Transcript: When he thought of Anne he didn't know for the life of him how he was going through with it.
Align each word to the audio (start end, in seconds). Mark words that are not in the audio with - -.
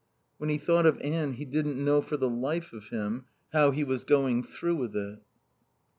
When 0.39 0.49
he 0.49 0.57
thought 0.57 0.87
of 0.87 0.99
Anne 1.01 1.33
he 1.33 1.45
didn't 1.45 1.77
know 1.77 2.01
for 2.01 2.17
the 2.17 2.27
life 2.27 2.73
of 2.73 2.85
him 2.87 3.25
how 3.53 3.69
he 3.69 3.83
was 3.83 4.03
going 4.03 4.41
through 4.41 4.77
with 4.77 4.95
it. 4.95 5.19